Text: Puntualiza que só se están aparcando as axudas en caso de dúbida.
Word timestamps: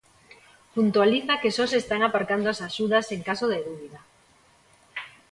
Puntualiza 0.75 1.39
que 1.41 1.55
só 1.57 1.65
se 1.71 1.77
están 1.83 2.01
aparcando 2.03 2.47
as 2.49 2.59
axudas 2.67 3.05
en 3.15 3.21
caso 3.29 3.45
de 3.53 3.59
dúbida. 3.67 3.99